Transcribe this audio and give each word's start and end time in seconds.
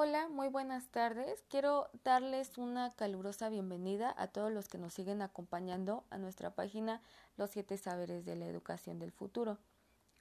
Hola, 0.00 0.28
muy 0.28 0.46
buenas 0.46 0.86
tardes. 0.92 1.42
Quiero 1.48 1.88
darles 2.04 2.56
una 2.56 2.94
calurosa 2.94 3.48
bienvenida 3.48 4.14
a 4.16 4.28
todos 4.28 4.52
los 4.52 4.68
que 4.68 4.78
nos 4.78 4.94
siguen 4.94 5.22
acompañando 5.22 6.04
a 6.10 6.18
nuestra 6.18 6.50
página 6.50 7.02
Los 7.36 7.50
siete 7.50 7.76
saberes 7.76 8.24
de 8.24 8.36
la 8.36 8.46
educación 8.46 9.00
del 9.00 9.10
futuro. 9.10 9.58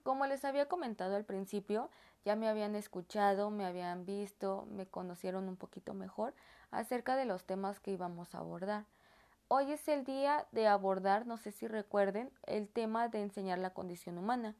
Como 0.02 0.26
les 0.26 0.46
había 0.46 0.68
comentado 0.68 1.16
al 1.16 1.26
principio, 1.26 1.92
ya 2.26 2.36
me 2.36 2.50
habían 2.50 2.74
escuchado, 2.74 3.52
me 3.52 3.68
habían 3.68 4.04
visto, 4.04 4.66
me 4.72 4.88
conocieron 4.88 5.48
un 5.48 5.58
poquito 5.58 5.94
mejor 5.94 6.34
acerca 6.72 7.16
de 7.16 7.26
los 7.26 7.44
temas 7.44 7.80
que 7.80 7.92
íbamos 7.92 8.34
a 8.34 8.40
abordar. 8.40 8.86
Hoy 9.48 9.72
es 9.72 9.88
el 9.90 10.06
día 10.06 10.48
de 10.54 10.66
abordar, 10.66 11.28
no 11.28 11.38
sé 11.38 11.52
si 11.52 11.68
recuerden, 11.68 12.32
el 12.48 12.68
tema 12.68 13.10
de 13.10 13.22
enseñar 13.22 13.60
la 13.60 13.76
condición 13.76 14.18
humana. 14.18 14.56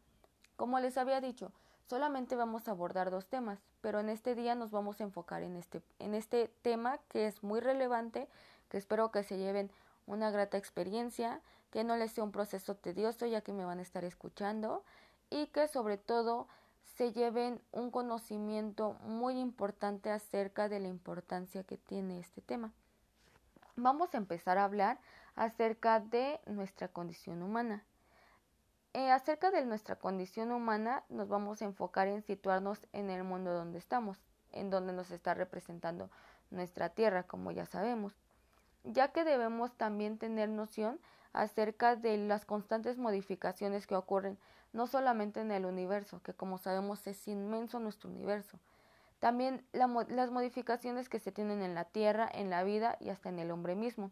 Como 0.58 0.80
les 0.80 0.96
había 0.96 1.22
dicho, 1.22 1.52
Solamente 1.90 2.36
vamos 2.36 2.68
a 2.68 2.72
abordar 2.72 3.12
dos 3.12 3.28
temas, 3.28 3.60
pero 3.80 4.02
en 4.02 4.10
este 4.10 4.36
día 4.36 4.56
nos 4.56 4.72
vamos 4.72 5.00
a 5.00 5.06
enfocar 5.06 5.42
en 5.42 5.56
este, 5.56 5.82
en 6.00 6.16
este 6.16 6.50
tema 6.62 7.00
que 7.08 7.28
es 7.28 7.44
muy 7.44 7.62
relevante, 7.62 8.28
que 8.68 8.78
espero 8.78 9.10
que 9.10 9.24
se 9.24 9.38
lleven 9.38 9.72
una 10.06 10.30
grata 10.30 10.58
experiencia, 10.58 11.40
que 11.72 11.86
no 11.86 11.96
les 11.96 12.12
sea 12.12 12.26
un 12.26 12.34
proceso 12.34 12.76
tedioso 12.76 13.26
ya 13.26 13.40
que 13.40 13.54
me 13.54 13.64
van 13.64 13.80
a 13.80 13.84
estar 13.84 14.04
escuchando 14.04 14.84
y 15.30 15.48
que 15.48 15.70
sobre 15.70 15.98
todo 15.98 16.50
se 16.98 17.14
lleven 17.14 17.62
un 17.72 17.90
conocimiento 17.90 18.98
muy 19.04 19.40
importante 19.40 20.10
acerca 20.10 20.68
de 20.68 20.82
la 20.82 20.90
importancia 20.90 21.64
que 21.64 21.78
tiene 21.78 22.20
este 22.20 22.42
tema. 22.42 22.74
Vamos 23.78 24.14
a 24.14 24.18
empezar 24.18 24.58
a 24.58 24.66
hablar 24.66 25.00
acerca 25.36 26.02
de 26.02 26.42
nuestra 26.48 26.90
condición 26.90 27.44
humana. 27.44 27.86
Eh, 28.98 29.12
acerca 29.12 29.52
de 29.52 29.64
nuestra 29.64 29.96
condición 29.96 30.52
humana, 30.52 31.04
nos 31.10 31.28
vamos 31.28 31.62
a 31.62 31.66
enfocar 31.66 32.08
en 32.08 32.24
situarnos 32.24 32.80
en 32.94 33.12
el 33.12 33.24
mundo 33.24 33.54
donde 33.54 33.78
estamos, 33.78 34.18
en 34.52 34.72
donde 34.72 34.92
nos 34.92 35.12
está 35.12 35.36
representando 35.36 36.10
nuestra 36.50 36.90
tierra, 36.90 37.22
como 37.22 37.52
ya 37.52 37.68
sabemos, 37.68 38.16
ya 38.84 39.10
que 39.10 39.24
debemos 39.24 39.72
también 39.78 40.18
tener 40.18 40.50
noción 40.50 41.00
acerca 41.32 41.96
de 41.96 42.18
las 42.18 42.46
constantes 42.46 42.98
modificaciones 42.98 43.86
que 43.86 43.96
ocurren 43.96 44.40
no 44.74 44.88
solamente 44.88 45.42
en 45.42 45.52
el 45.52 45.68
universo, 45.68 46.24
que 46.24 46.34
como 46.34 46.58
sabemos 46.58 47.06
es 47.06 47.28
inmenso 47.28 47.80
nuestro 47.80 48.10
universo, 48.10 48.58
también 49.20 49.64
las 49.74 50.32
modificaciones 50.32 51.08
que 51.08 51.20
se 51.20 51.32
tienen 51.32 51.62
en 51.62 51.76
la 51.76 51.84
tierra, 51.84 52.28
en 52.34 52.50
la 52.50 52.64
vida 52.64 52.98
y 53.00 53.10
hasta 53.10 53.30
en 53.30 53.38
el 53.38 53.52
hombre 53.52 53.76
mismo. 53.76 54.10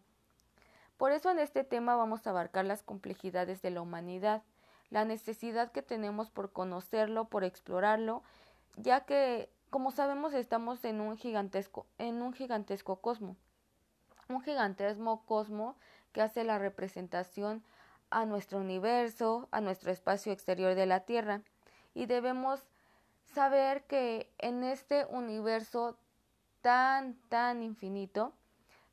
Por 0.96 1.10
eso 1.10 1.28
en 1.28 1.40
este 1.40 1.64
tema 1.64 1.96
vamos 1.96 2.24
a 2.24 2.30
abarcar 2.30 2.64
las 2.64 2.84
complejidades 2.84 3.62
de 3.62 3.70
la 3.70 3.80
humanidad, 3.80 4.44
la 4.90 5.04
necesidad 5.04 5.72
que 5.72 5.82
tenemos 5.82 6.30
por 6.30 6.52
conocerlo, 6.52 7.26
por 7.26 7.44
explorarlo, 7.44 8.22
ya 8.76 9.00
que, 9.00 9.50
como 9.70 9.90
sabemos, 9.90 10.34
estamos 10.34 10.84
en 10.84 11.00
un 11.00 11.16
gigantesco, 11.16 11.86
en 11.98 12.22
un 12.22 12.32
gigantesco 12.32 12.96
cosmo. 12.96 13.36
Un 14.28 14.42
gigantesco 14.42 15.22
cosmo 15.26 15.76
que 16.12 16.22
hace 16.22 16.44
la 16.44 16.58
representación 16.58 17.62
a 18.10 18.24
nuestro 18.24 18.58
universo, 18.58 19.48
a 19.50 19.60
nuestro 19.60 19.90
espacio 19.90 20.32
exterior 20.32 20.74
de 20.74 20.86
la 20.86 21.00
Tierra. 21.00 21.42
Y 21.94 22.06
debemos 22.06 22.62
saber 23.34 23.84
que 23.84 24.30
en 24.38 24.64
este 24.64 25.04
universo 25.06 25.96
tan, 26.60 27.14
tan 27.28 27.62
infinito, 27.62 28.32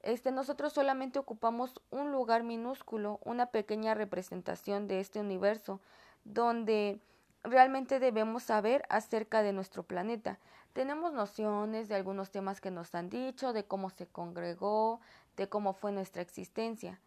este, 0.03 0.31
nosotros 0.31 0.73
solamente 0.73 1.17
ocupamos 1.17 1.81
un 1.89 2.11
lugar 2.11 2.43
minúsculo, 2.43 3.19
una 3.23 3.47
pequeña 3.47 3.93
representación 3.93 4.87
de 4.87 4.99
este 4.99 5.21
universo, 5.21 5.79
donde 6.25 6.99
realmente 7.43 7.99
debemos 7.99 8.43
saber 8.43 8.85
acerca 8.89 9.41
de 9.41 9.53
nuestro 9.53 9.83
planeta. 9.83 10.39
Tenemos 10.73 11.13
nociones 11.13 11.87
de 11.87 11.95
algunos 11.95 12.31
temas 12.31 12.59
que 12.59 12.71
nos 12.71 12.93
han 12.95 13.09
dicho, 13.09 13.53
de 13.53 13.65
cómo 13.65 13.89
se 13.89 14.07
congregó, 14.07 14.99
de 15.37 15.47
cómo 15.47 15.73
fue 15.73 15.91
nuestra 15.91 16.21
existencia, 16.21 16.99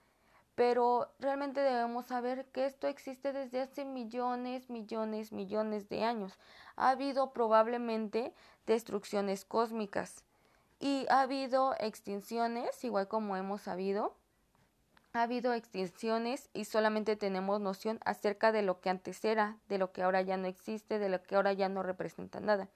pero 0.55 1.11
realmente 1.19 1.61
debemos 1.61 2.07
saber 2.07 2.47
que 2.47 2.65
esto 2.65 2.87
existe 2.87 3.35
desde 3.35 3.61
hace 3.61 3.85
millones, 3.85 4.71
millones, 4.71 5.33
millones 5.33 5.89
de 5.91 6.03
años. 6.03 6.39
Ha 6.77 6.91
habido 6.91 7.33
probablemente 7.33 8.33
destrucciones 8.67 9.45
cósmicas 9.45 10.25
y 10.79 11.07
ha 11.09 11.23
habido 11.23 11.75
extinciones, 11.79 12.85
igual 12.85 13.09
como 13.09 13.37
hemos 13.37 13.63
sabido, 13.63 14.15
ha 15.13 15.23
habido 15.23 15.55
extinciones 15.55 16.51
y 16.53 16.67
solamente 16.67 17.17
tenemos 17.17 17.61
noción 17.61 17.99
acerca 18.05 18.53
de 18.53 18.63
lo 18.63 18.81
que 18.81 18.91
antes 18.91 19.25
era, 19.25 19.57
de 19.69 19.79
lo 19.79 19.93
que 19.93 20.03
ahora 20.03 20.21
ya 20.21 20.37
no 20.37 20.47
existe, 20.47 20.99
de 20.99 21.09
lo 21.09 21.23
que 21.23 21.37
ahora 21.37 21.53
ya 21.55 21.69
no 21.69 21.83
representa 21.83 22.41
nada. 22.41 22.69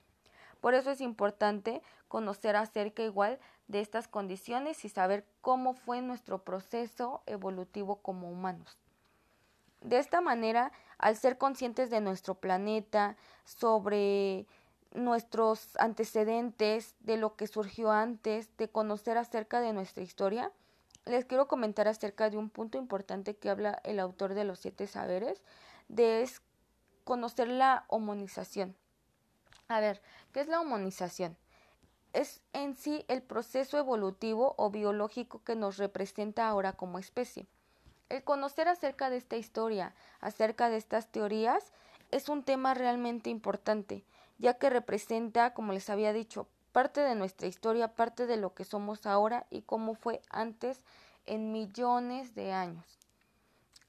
Por 0.60 0.74
eso 0.74 0.90
es 0.90 1.00
importante 1.00 1.82
conocer 2.08 2.56
acerca 2.56 3.02
igual 3.02 3.38
de 3.68 3.80
estas 3.80 4.08
condiciones 4.08 4.84
y 4.84 4.88
saber 4.88 5.26
cómo 5.40 5.74
fue 5.74 6.02
nuestro 6.02 6.42
proceso 6.42 7.22
evolutivo 7.26 7.96
como 7.96 8.30
humanos. 8.30 8.78
De 9.80 9.98
esta 9.98 10.20
manera, 10.20 10.72
al 10.98 11.16
ser 11.16 11.38
conscientes 11.38 11.88
de 11.88 12.02
nuestro 12.02 12.34
planeta, 12.34 13.16
sobre 13.44 14.46
nuestros 14.92 15.76
antecedentes, 15.78 16.94
de 17.00 17.16
lo 17.16 17.36
que 17.36 17.46
surgió 17.46 17.90
antes, 17.92 18.56
de 18.56 18.68
conocer 18.68 19.18
acerca 19.18 19.60
de 19.60 19.72
nuestra 19.72 20.02
historia, 20.02 20.52
les 21.06 21.24
quiero 21.24 21.48
comentar 21.48 21.88
acerca 21.88 22.30
de 22.30 22.36
un 22.36 22.50
punto 22.50 22.78
importante 22.78 23.36
que 23.36 23.50
habla 23.50 23.80
el 23.84 23.98
autor 23.98 24.34
de 24.34 24.44
los 24.44 24.58
siete 24.58 24.86
saberes, 24.86 25.42
de 25.88 26.22
es 26.22 26.42
conocer 27.04 27.48
la 27.48 27.84
homonización. 27.88 28.76
A 29.68 29.80
ver, 29.80 30.02
¿qué 30.32 30.40
es 30.40 30.48
la 30.48 30.60
homonización? 30.60 31.36
Es 32.12 32.42
en 32.52 32.76
sí 32.76 33.04
el 33.08 33.22
proceso 33.22 33.78
evolutivo 33.78 34.54
o 34.58 34.70
biológico 34.70 35.42
que 35.44 35.54
nos 35.54 35.78
representa 35.78 36.48
ahora 36.48 36.72
como 36.72 36.98
especie. 36.98 37.46
El 38.08 38.24
conocer 38.24 38.68
acerca 38.68 39.10
de 39.10 39.16
esta 39.16 39.36
historia, 39.36 39.94
acerca 40.20 40.68
de 40.68 40.76
estas 40.76 41.06
teorías, 41.06 41.72
es 42.10 42.28
un 42.28 42.42
tema 42.42 42.74
realmente 42.74 43.30
importante, 43.30 44.04
ya 44.40 44.54
que 44.54 44.70
representa, 44.70 45.52
como 45.54 45.72
les 45.72 45.90
había 45.90 46.12
dicho, 46.12 46.48
parte 46.72 47.00
de 47.00 47.14
nuestra 47.14 47.46
historia, 47.46 47.94
parte 47.94 48.26
de 48.26 48.38
lo 48.38 48.54
que 48.54 48.64
somos 48.64 49.06
ahora 49.06 49.46
y 49.50 49.62
cómo 49.62 49.94
fue 49.94 50.22
antes 50.30 50.80
en 51.26 51.52
millones 51.52 52.34
de 52.34 52.52
años. 52.52 52.98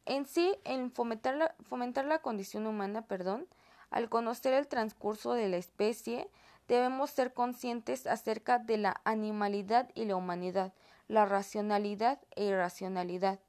En 0.06 0.26
sí, 0.26 0.56
en 0.66 0.92
fomentar 0.92 1.36
la, 1.36 1.56
fomentar 1.70 2.06
la 2.06 2.20
condición 2.20 2.68
humana, 2.68 3.04
perdón, 3.04 3.48
al 3.92 4.10
conocer 4.10 4.54
el 4.54 4.68
transcurso 4.68 5.34
de 5.34 5.48
la 5.48 5.58
especie, 5.58 6.30
debemos 6.68 7.12
ser 7.12 7.34
conscientes 7.34 8.06
acerca 8.06 8.60
de 8.60 8.78
la 8.78 9.00
animalidad 9.06 9.90
y 9.96 10.06
la 10.06 10.16
humanidad, 10.16 10.74
la 11.08 11.26
racionalidad 11.26 12.20
e 12.36 12.46
irracionalidad, 12.46 13.40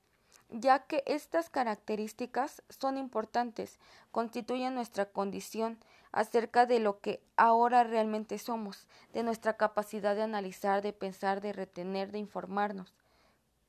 ya 0.50 0.80
que 0.80 1.02
estas 1.06 1.50
características 1.50 2.62
son 2.68 2.96
importantes, 2.96 3.78
constituyen 4.10 4.74
nuestra 4.74 5.06
condición 5.06 5.78
acerca 6.12 6.66
de 6.66 6.78
lo 6.78 7.00
que 7.00 7.22
ahora 7.36 7.84
realmente 7.84 8.38
somos, 8.38 8.86
de 9.12 9.22
nuestra 9.22 9.56
capacidad 9.56 10.14
de 10.14 10.22
analizar, 10.22 10.82
de 10.82 10.92
pensar, 10.92 11.40
de 11.40 11.52
retener, 11.52 12.12
de 12.12 12.18
informarnos. 12.18 12.94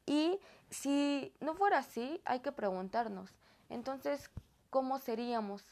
Y 0.05 0.39
si 0.69 1.33
no 1.39 1.55
fuera 1.55 1.79
así, 1.79 2.21
hay 2.25 2.41
que 2.41 2.51
preguntarnos, 2.51 3.31
entonces, 3.69 4.29
¿cómo 4.69 4.99
seríamos? 4.99 5.63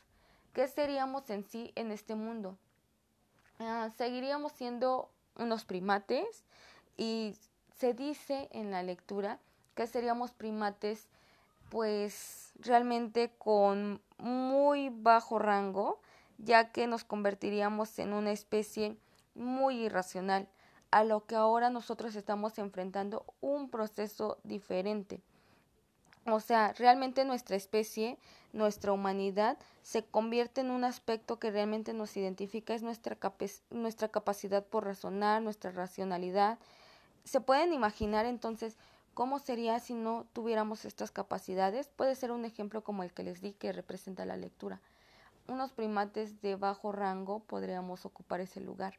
¿Qué 0.54 0.68
seríamos 0.68 1.30
en 1.30 1.44
sí 1.44 1.72
en 1.76 1.92
este 1.92 2.16
mundo? 2.16 2.58
Ah, 3.60 3.90
¿Seguiríamos 3.98 4.54
siendo 4.54 5.12
unos 5.36 5.66
primates? 5.66 6.44
Y 6.98 7.36
se 7.78 7.94
dice 7.94 8.48
en 8.52 8.72
la 8.72 8.84
lectura 8.84 9.40
que 9.76 9.88
seríamos 9.88 10.31
primates 10.31 11.08
pues 11.70 12.52
realmente 12.60 13.31
con 13.38 14.02
muy 14.18 14.90
bajo 14.90 15.40
rango, 15.40 16.02
ya 16.44 16.72
que 16.72 16.88
nos 16.88 17.03
convertiríamos 17.03 17.97
en 18.00 18.13
una 18.13 18.31
especie 18.31 18.97
muy 19.35 19.86
irracional, 19.86 20.48
a 20.92 21.04
lo 21.04 21.25
que 21.25 21.36
ahora 21.36 21.69
nosotros 21.69 22.16
estamos 22.16 22.57
enfrentando 22.60 23.25
un 23.39 23.69
proceso 23.69 24.39
diferente. 24.44 25.21
O 26.25 26.39
sea, 26.39 26.74
realmente 26.74 27.24
nuestra 27.25 27.56
especie, 27.56 28.18
nuestra 28.54 28.92
humanidad, 28.92 29.57
se 29.81 30.04
convierte 30.04 30.62
en 30.62 30.69
un 30.69 30.83
aspecto 30.83 31.39
que 31.39 31.50
realmente 31.50 31.94
nos 31.94 32.16
identifica, 32.18 32.74
es 32.74 32.83
nuestra, 32.83 33.18
nuestra 33.69 34.10
capacidad 34.10 34.66
por 34.66 34.86
razonar, 34.86 35.42
nuestra 35.42 35.71
racionalidad. 35.71 36.60
Se 37.24 37.39
pueden 37.39 37.74
imaginar 37.74 38.25
entonces 38.25 38.77
¿Cómo 39.13 39.39
sería 39.39 39.77
si 39.80 39.94
no 39.94 40.25
tuviéramos 40.31 40.86
estas 40.86 41.12
capacidades? 41.12 41.89
Puede 41.89 42.16
ser 42.16 42.31
un 42.31 42.45
ejemplo 42.45 42.81
como 42.81 43.04
el 43.04 43.12
que 43.12 43.24
les 43.24 43.42
di 43.42 43.51
que 43.51 43.74
representa 43.74 44.25
la 44.25 44.38
lectura. 44.38 44.80
Unos 45.51 45.74
primates 45.74 46.42
de 46.42 46.56
bajo 46.56 46.94
rango 46.94 47.42
podríamos 47.42 48.06
ocupar 48.06 48.39
ese 48.39 48.62
lugar, 48.62 48.94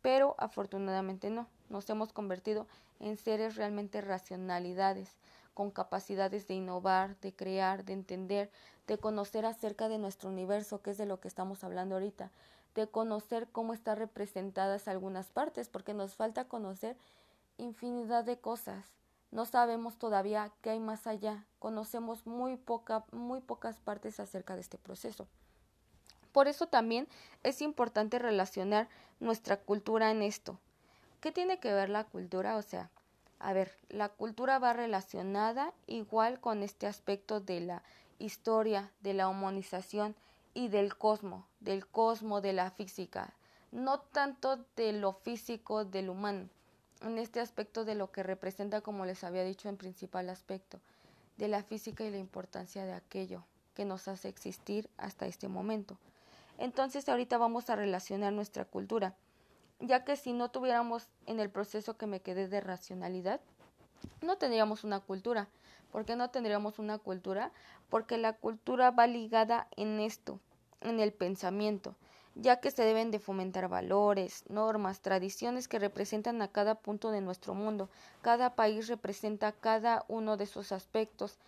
pero 0.00 0.34
afortunadamente 0.38 1.28
no. 1.28 1.48
Nos 1.68 1.90
hemos 1.90 2.14
convertido 2.14 2.66
en 2.98 3.18
seres 3.18 3.56
realmente 3.56 4.00
racionalidades, 4.00 5.18
con 5.52 5.70
capacidades 5.70 6.48
de 6.48 6.54
innovar, 6.54 7.20
de 7.20 7.34
crear, 7.34 7.84
de 7.84 7.92
entender, 7.92 8.50
de 8.86 8.96
conocer 8.96 9.44
acerca 9.44 9.90
de 9.90 9.98
nuestro 9.98 10.30
universo, 10.30 10.80
que 10.80 10.92
es 10.92 10.96
de 10.96 11.04
lo 11.04 11.20
que 11.20 11.28
estamos 11.28 11.62
hablando 11.62 11.96
ahorita, 11.96 12.30
de 12.74 12.88
conocer 12.88 13.46
cómo 13.52 13.74
están 13.74 13.98
representadas 13.98 14.88
algunas 14.88 15.30
partes, 15.30 15.68
porque 15.68 15.92
nos 15.92 16.14
falta 16.14 16.48
conocer 16.48 16.96
infinidad 17.58 18.24
de 18.24 18.40
cosas. 18.40 18.86
No 19.30 19.44
sabemos 19.44 19.98
todavía 19.98 20.50
qué 20.62 20.70
hay 20.70 20.80
más 20.80 21.06
allá. 21.06 21.44
Conocemos 21.58 22.26
muy 22.26 22.56
poca, 22.56 23.04
muy 23.12 23.42
pocas 23.42 23.78
partes 23.78 24.20
acerca 24.20 24.54
de 24.54 24.62
este 24.62 24.78
proceso. 24.78 25.28
Por 26.36 26.48
eso 26.48 26.66
también 26.66 27.08
es 27.44 27.62
importante 27.62 28.18
relacionar 28.18 28.90
nuestra 29.20 29.56
cultura 29.56 30.10
en 30.10 30.20
esto. 30.20 30.60
¿Qué 31.22 31.32
tiene 31.32 31.60
que 31.60 31.72
ver 31.72 31.88
la 31.88 32.04
cultura? 32.04 32.58
O 32.58 32.62
sea, 32.62 32.90
a 33.38 33.54
ver, 33.54 33.74
la 33.88 34.10
cultura 34.10 34.58
va 34.58 34.74
relacionada 34.74 35.72
igual 35.86 36.38
con 36.38 36.62
este 36.62 36.86
aspecto 36.86 37.40
de 37.40 37.60
la 37.60 37.82
historia, 38.18 38.92
de 39.00 39.14
la 39.14 39.28
humanización 39.28 40.14
y 40.52 40.68
del 40.68 40.94
cosmo, 40.98 41.46
del 41.60 41.86
cosmo, 41.86 42.42
de 42.42 42.52
la 42.52 42.70
física, 42.70 43.32
no 43.72 44.00
tanto 44.00 44.58
de 44.76 44.92
lo 44.92 45.14
físico 45.14 45.86
del 45.86 46.10
humano, 46.10 46.50
en 47.00 47.16
este 47.16 47.40
aspecto 47.40 47.86
de 47.86 47.94
lo 47.94 48.12
que 48.12 48.22
representa, 48.22 48.82
como 48.82 49.06
les 49.06 49.24
había 49.24 49.42
dicho 49.42 49.70
en 49.70 49.78
principal 49.78 50.28
aspecto, 50.28 50.80
de 51.38 51.48
la 51.48 51.62
física 51.62 52.04
y 52.04 52.10
la 52.10 52.18
importancia 52.18 52.84
de 52.84 52.92
aquello 52.92 53.42
que 53.72 53.86
nos 53.86 54.06
hace 54.06 54.28
existir 54.28 54.90
hasta 54.98 55.24
este 55.24 55.48
momento. 55.48 55.96
Entonces 56.58 57.08
ahorita 57.08 57.38
vamos 57.38 57.68
a 57.70 57.76
relacionar 57.76 58.32
nuestra 58.32 58.64
cultura, 58.64 59.14
ya 59.80 60.04
que 60.04 60.16
si 60.16 60.32
no 60.32 60.50
tuviéramos 60.50 61.08
en 61.26 61.40
el 61.40 61.50
proceso 61.50 61.96
que 61.96 62.06
me 62.06 62.20
quedé 62.20 62.48
de 62.48 62.60
racionalidad, 62.60 63.40
no 64.22 64.36
tendríamos 64.36 64.84
una 64.84 65.00
cultura. 65.00 65.48
¿Por 65.92 66.04
qué 66.04 66.16
no 66.16 66.30
tendríamos 66.30 66.78
una 66.78 66.98
cultura? 66.98 67.52
Porque 67.90 68.18
la 68.18 68.34
cultura 68.34 68.90
va 68.90 69.06
ligada 69.06 69.68
en 69.76 70.00
esto, 70.00 70.40
en 70.80 71.00
el 71.00 71.12
pensamiento, 71.12 71.94
ya 72.34 72.60
que 72.60 72.70
se 72.70 72.82
deben 72.82 73.10
de 73.10 73.18
fomentar 73.18 73.68
valores, 73.68 74.44
normas, 74.48 75.00
tradiciones 75.00 75.68
que 75.68 75.78
representan 75.78 76.42
a 76.42 76.48
cada 76.48 76.74
punto 76.74 77.10
de 77.10 77.20
nuestro 77.20 77.54
mundo. 77.54 77.88
Cada 78.22 78.54
país 78.54 78.88
representa 78.88 79.52
cada 79.52 80.04
uno 80.08 80.36
de 80.36 80.44
esos 80.44 80.72
aspectos. 80.72 81.38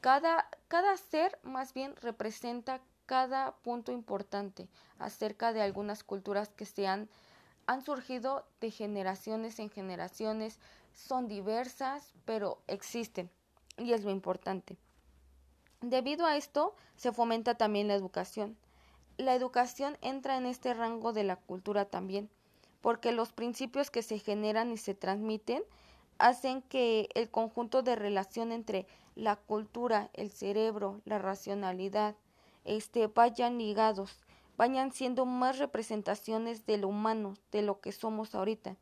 Cada, 0.00 0.48
cada 0.68 0.96
ser 0.96 1.38
más 1.42 1.74
bien 1.74 1.96
representa 1.96 2.80
cada 3.08 3.56
punto 3.56 3.90
importante 3.90 4.68
acerca 5.00 5.52
de 5.52 5.62
algunas 5.62 6.04
culturas 6.04 6.50
que 6.50 6.66
se 6.66 6.86
han, 6.86 7.08
han 7.66 7.82
surgido 7.82 8.46
de 8.60 8.70
generaciones 8.70 9.58
en 9.58 9.70
generaciones, 9.70 10.60
son 10.94 11.26
diversas, 11.26 12.12
pero 12.24 12.62
existen, 12.68 13.28
y 13.76 13.94
es 13.94 14.04
lo 14.04 14.12
importante. 14.12 14.76
Debido 15.80 16.24
a 16.24 16.36
esto, 16.36 16.76
se 16.94 17.10
fomenta 17.10 17.56
también 17.56 17.88
la 17.88 17.94
educación 17.94 18.56
la 19.18 19.34
educación 19.34 19.98
entra 20.00 20.36
en 20.36 20.46
este 20.46 20.72
rango 20.74 21.12
de 21.12 21.24
la 21.24 21.36
cultura 21.36 21.84
también, 21.84 22.30
porque 22.80 23.10
los 23.10 23.32
principios 23.32 23.90
que 23.90 24.02
se 24.02 24.20
generan 24.20 24.70
y 24.70 24.76
se 24.76 24.94
transmiten 24.94 25.64
hacen 26.18 26.62
que 26.62 27.08
el 27.14 27.28
conjunto 27.28 27.82
de 27.82 27.96
relación 27.96 28.52
entre 28.52 28.86
la 29.16 29.34
cultura, 29.34 30.08
el 30.14 30.30
cerebro, 30.30 31.00
la 31.04 31.18
racionalidad, 31.18 32.14
este, 32.64 33.06
vayan 33.06 33.58
ligados, 33.58 34.20
vayan 34.56 34.92
siendo 34.92 35.26
más 35.26 35.58
representaciones 35.58 36.66
de 36.66 36.78
lo 36.78 36.88
humano, 36.88 37.34
de 37.52 37.62
lo 37.62 37.80
que 37.80 37.92
somos 37.92 38.34
ahorita. 38.34 38.76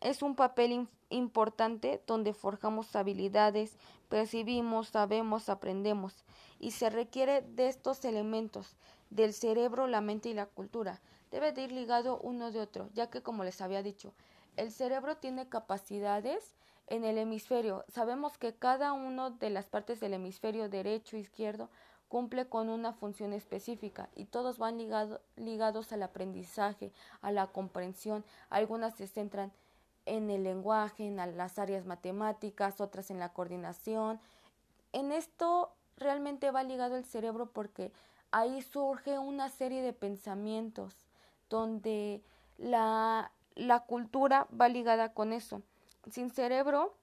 Es 0.00 0.22
un 0.22 0.34
papel 0.36 0.88
importante 1.08 2.02
donde 2.06 2.34
forjamos 2.34 2.94
habilidades, 2.96 3.76
percibimos, 4.08 4.88
sabemos, 4.88 5.48
aprendemos, 5.48 6.24
y 6.58 6.72
se 6.72 6.90
requiere 6.90 7.42
de 7.42 7.68
estos 7.68 8.04
elementos, 8.04 8.76
del 9.10 9.32
cerebro, 9.32 9.86
la 9.86 10.00
mente 10.00 10.28
y 10.28 10.34
la 10.34 10.46
cultura. 10.46 11.00
Debe 11.30 11.52
de 11.52 11.62
ir 11.62 11.72
ligado 11.72 12.18
uno 12.18 12.50
de 12.50 12.60
otro, 12.60 12.88
ya 12.92 13.08
que 13.08 13.22
como 13.22 13.44
les 13.44 13.60
había 13.60 13.82
dicho, 13.82 14.12
el 14.56 14.72
cerebro 14.72 15.16
tiene 15.16 15.48
capacidades 15.48 16.56
en 16.86 17.04
el 17.04 17.18
hemisferio. 17.18 17.84
Sabemos 17.88 18.38
que 18.38 18.54
cada 18.54 18.92
una 18.92 19.30
de 19.30 19.50
las 19.50 19.66
partes 19.66 20.00
del 20.00 20.14
hemisferio 20.14 20.68
derecho 20.68 21.16
e 21.16 21.20
izquierdo 21.20 21.68
cumple 22.08 22.48
con 22.48 22.68
una 22.68 22.92
función 22.92 23.32
específica 23.32 24.08
y 24.14 24.26
todos 24.26 24.58
van 24.58 24.78
ligados 25.36 25.92
al 25.92 26.02
aprendizaje, 26.02 26.92
a 27.20 27.32
la 27.32 27.48
comprensión. 27.48 28.24
Algunas 28.50 28.94
se 28.94 29.06
centran 29.06 29.52
en 30.06 30.30
el 30.30 30.44
lenguaje, 30.44 31.06
en 31.06 31.16
las 31.36 31.58
áreas 31.58 31.84
matemáticas, 31.84 32.80
otras 32.80 33.10
en 33.10 33.18
la 33.18 33.32
coordinación. 33.32 34.20
En 34.92 35.12
esto 35.12 35.72
realmente 35.96 36.50
va 36.50 36.62
ligado 36.62 36.96
el 36.96 37.04
cerebro 37.04 37.46
porque 37.46 37.92
ahí 38.30 38.62
surge 38.62 39.18
una 39.18 39.48
serie 39.48 39.82
de 39.82 39.92
pensamientos 39.92 40.94
donde 41.50 42.22
la, 42.58 43.32
la 43.54 43.80
cultura 43.80 44.46
va 44.58 44.68
ligada 44.68 45.12
con 45.12 45.32
eso. 45.32 45.62
Sin 46.10 46.30
cerebro, 46.30 46.94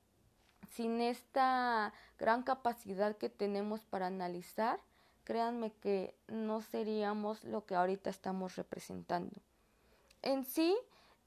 sin 0.71 1.01
esta 1.01 1.93
gran 2.17 2.43
capacidad 2.43 3.17
que 3.17 3.29
tenemos 3.29 3.83
para 3.83 4.07
analizar, 4.07 4.79
créanme 5.23 5.71
que 5.71 6.15
no 6.27 6.61
seríamos 6.61 7.43
lo 7.43 7.65
que 7.65 7.75
ahorita 7.75 8.09
estamos 8.09 8.55
representando. 8.55 9.35
En 10.21 10.45
sí, 10.45 10.75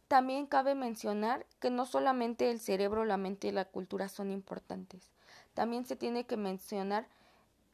también 0.08 0.46
cabe 0.46 0.74
mencionar 0.74 1.46
que 1.60 1.70
no 1.70 1.84
solamente 1.84 2.50
el 2.50 2.60
cerebro, 2.60 3.04
la 3.04 3.16
mente 3.16 3.48
y 3.48 3.52
la 3.52 3.64
cultura 3.64 4.08
son 4.08 4.30
importantes. 4.30 5.10
También 5.54 5.84
se 5.84 5.96
tiene 5.96 6.24
que 6.24 6.36
mencionar 6.36 7.06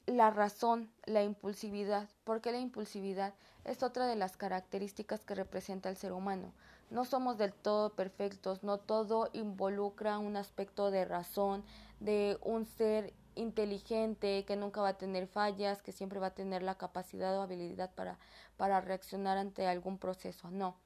la 0.06 0.30
razón, 0.30 0.90
la 1.04 1.22
impulsividad. 1.22 2.08
porque 2.24 2.52
la 2.52 2.58
impulsividad? 2.58 3.34
Es 3.64 3.82
otra 3.82 4.06
de 4.06 4.16
las 4.16 4.36
características 4.36 5.24
que 5.24 5.34
representa 5.34 5.88
el 5.88 5.96
ser 5.96 6.12
humano. 6.12 6.52
No 6.90 7.04
somos 7.04 7.38
del 7.38 7.54
todo 7.54 7.90
perfectos, 7.90 8.62
no 8.62 8.78
todo 8.78 9.30
involucra 9.32 10.18
un 10.18 10.36
aspecto 10.36 10.90
de 10.90 11.04
razón, 11.04 11.64
de 12.00 12.38
un 12.42 12.66
ser 12.66 13.14
inteligente, 13.34 14.44
que 14.44 14.56
nunca 14.56 14.80
va 14.80 14.88
a 14.90 14.98
tener 14.98 15.26
fallas, 15.26 15.82
que 15.82 15.92
siempre 15.92 16.20
va 16.20 16.28
a 16.28 16.34
tener 16.34 16.62
la 16.62 16.76
capacidad 16.76 17.36
o 17.38 17.42
habilidad 17.42 17.94
para, 17.94 18.18
para 18.56 18.80
reaccionar 18.80 19.38
ante 19.38 19.66
algún 19.66 19.98
proceso. 19.98 20.50
No. 20.50 20.76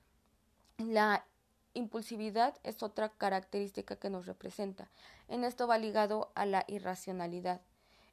La 0.78 1.25
impulsividad 1.75 2.54
es 2.62 2.82
otra 2.82 3.10
característica 3.10 3.96
que 3.96 4.10
nos 4.10 4.26
representa. 4.26 4.90
En 5.28 5.44
esto 5.44 5.66
va 5.66 5.78
ligado 5.78 6.32
a 6.34 6.46
la 6.46 6.64
irracionalidad. 6.69 7.60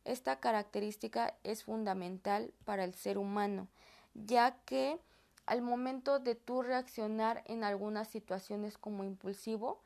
Esta 0.05 0.39
característica 0.39 1.35
es 1.43 1.63
fundamental 1.63 2.53
para 2.65 2.83
el 2.83 2.93
ser 2.93 3.17
humano, 3.17 3.67
ya 4.13 4.57
que 4.65 4.99
al 5.45 5.61
momento 5.61 6.19
de 6.19 6.35
tú 6.35 6.61
reaccionar 6.61 7.43
en 7.45 7.63
algunas 7.63 8.07
situaciones 8.07 8.77
como 8.77 9.03
impulsivo, 9.03 9.81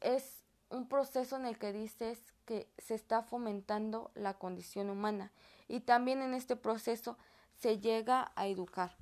es 0.00 0.45
un 0.70 0.88
proceso 0.88 1.36
en 1.36 1.46
el 1.46 1.58
que 1.58 1.72
dices 1.72 2.18
que 2.44 2.68
se 2.78 2.94
está 2.94 3.22
fomentando 3.22 4.10
la 4.14 4.34
condición 4.34 4.90
humana 4.90 5.32
y 5.68 5.80
también 5.80 6.22
en 6.22 6.34
este 6.34 6.56
proceso 6.56 7.16
se 7.54 7.78
llega 7.78 8.32
a 8.36 8.46
educar. 8.46 8.96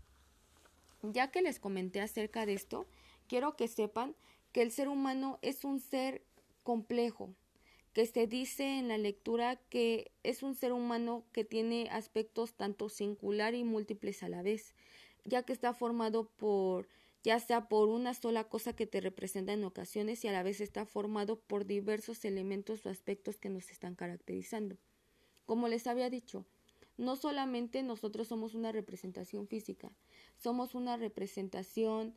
Ya 1.02 1.30
que 1.30 1.42
les 1.42 1.60
comenté 1.60 2.00
acerca 2.00 2.46
de 2.46 2.54
esto, 2.54 2.86
quiero 3.28 3.56
que 3.56 3.68
sepan 3.68 4.14
que 4.52 4.62
el 4.62 4.70
ser 4.70 4.88
humano 4.88 5.38
es 5.42 5.64
un 5.64 5.80
ser 5.80 6.22
complejo, 6.62 7.30
que 7.92 8.06
se 8.06 8.26
dice 8.26 8.78
en 8.78 8.88
la 8.88 8.98
lectura 8.98 9.56
que 9.68 10.10
es 10.22 10.42
un 10.42 10.54
ser 10.54 10.72
humano 10.72 11.24
que 11.32 11.44
tiene 11.44 11.88
aspectos 11.90 12.54
tanto 12.54 12.88
singular 12.88 13.54
y 13.54 13.64
múltiples 13.64 14.22
a 14.22 14.28
la 14.28 14.42
vez, 14.42 14.74
ya 15.24 15.42
que 15.42 15.52
está 15.52 15.74
formado 15.74 16.24
por 16.24 16.88
ya 17.24 17.40
sea 17.40 17.68
por 17.68 17.88
una 17.88 18.12
sola 18.12 18.44
cosa 18.44 18.76
que 18.76 18.86
te 18.86 19.00
representa 19.00 19.54
en 19.54 19.64
ocasiones 19.64 20.22
y 20.24 20.28
a 20.28 20.32
la 20.32 20.42
vez 20.42 20.60
está 20.60 20.84
formado 20.84 21.40
por 21.40 21.64
diversos 21.64 22.24
elementos 22.26 22.84
o 22.84 22.90
aspectos 22.90 23.38
que 23.38 23.48
nos 23.48 23.70
están 23.70 23.94
caracterizando. 23.94 24.76
Como 25.46 25.66
les 25.66 25.86
había 25.86 26.10
dicho, 26.10 26.44
no 26.98 27.16
solamente 27.16 27.82
nosotros 27.82 28.28
somos 28.28 28.54
una 28.54 28.72
representación 28.72 29.48
física, 29.48 29.90
somos 30.36 30.74
una 30.74 30.98
representación 30.98 32.14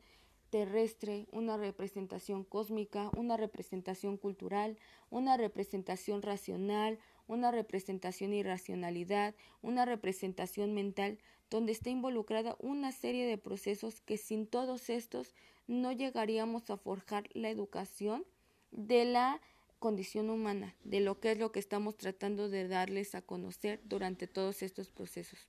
terrestre, 0.50 1.26
una 1.32 1.56
representación 1.56 2.44
cósmica, 2.44 3.10
una 3.16 3.36
representación 3.38 4.18
cultural, 4.18 4.78
una 5.10 5.36
representación 5.38 6.20
racional, 6.20 6.98
una 7.26 7.50
representación 7.50 8.34
irracionalidad, 8.34 9.34
una 9.62 9.84
representación 9.84 10.74
mental, 10.74 11.18
donde 11.50 11.72
está 11.72 11.90
involucrada 11.90 12.56
una 12.58 12.92
serie 12.92 13.26
de 13.26 13.38
procesos 13.38 14.00
que 14.00 14.16
sin 14.16 14.46
todos 14.46 14.90
estos 14.90 15.34
no 15.66 15.92
llegaríamos 15.92 16.70
a 16.70 16.76
forjar 16.76 17.28
la 17.32 17.50
educación 17.50 18.24
de 18.70 19.04
la 19.04 19.40
condición 19.78 20.30
humana, 20.30 20.74
de 20.84 21.00
lo 21.00 21.20
que 21.20 21.32
es 21.32 21.38
lo 21.38 21.52
que 21.52 21.60
estamos 21.60 21.96
tratando 21.96 22.48
de 22.48 22.66
darles 22.66 23.14
a 23.14 23.22
conocer 23.22 23.80
durante 23.84 24.26
todos 24.26 24.62
estos 24.62 24.90
procesos. 24.90 25.48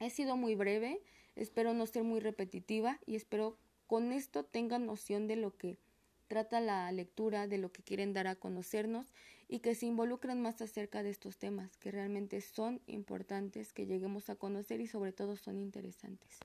He 0.00 0.10
sido 0.10 0.36
muy 0.36 0.54
breve, 0.54 1.00
espero 1.34 1.72
no 1.72 1.86
ser 1.86 2.04
muy 2.04 2.20
repetitiva 2.20 3.00
y 3.06 3.16
espero 3.16 3.56
con 3.86 4.12
esto 4.12 4.44
tengan 4.44 4.86
noción 4.86 5.26
de 5.26 5.36
lo 5.36 5.56
que 5.56 5.78
trata 6.28 6.60
la 6.60 6.90
lectura, 6.92 7.46
de 7.46 7.58
lo 7.58 7.72
que 7.72 7.82
quieren 7.82 8.12
dar 8.12 8.26
a 8.26 8.36
conocernos 8.36 9.06
y 9.48 9.60
que 9.60 9.74
se 9.74 9.86
involucren 9.86 10.40
más 10.42 10.60
acerca 10.60 11.02
de 11.02 11.10
estos 11.10 11.38
temas 11.38 11.76
que 11.76 11.90
realmente 11.90 12.40
son 12.40 12.80
importantes, 12.86 13.72
que 13.72 13.86
lleguemos 13.86 14.28
a 14.28 14.36
conocer 14.36 14.80
y 14.80 14.86
sobre 14.86 15.12
todo 15.12 15.36
son 15.36 15.58
interesantes. 15.58 16.38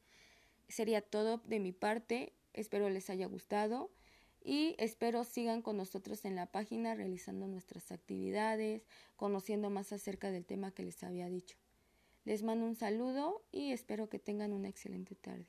sería 0.67 1.01
todo 1.01 1.41
de 1.45 1.59
mi 1.59 1.73
parte. 1.73 2.33
Espero 2.53 2.89
les 2.89 3.09
haya 3.09 3.25
gustado 3.25 3.91
y 4.43 4.75
espero 4.79 5.23
sigan 5.23 5.61
con 5.61 5.77
nosotros 5.77 6.25
en 6.25 6.35
la 6.35 6.45
página 6.45 6.95
realizando 6.95 7.47
nuestras 7.47 7.91
actividades, 7.91 8.87
conociendo 9.15 9.69
más 9.69 9.91
acerca 9.91 10.31
del 10.31 10.45
tema 10.45 10.71
que 10.71 10.83
les 10.83 11.03
había 11.03 11.27
dicho. 11.27 11.57
Les 12.23 12.43
mando 12.43 12.65
un 12.65 12.75
saludo 12.75 13.43
y 13.51 13.71
espero 13.71 14.09
que 14.09 14.19
tengan 14.19 14.53
una 14.53 14.69
excelente 14.69 15.15
tarde. 15.15 15.47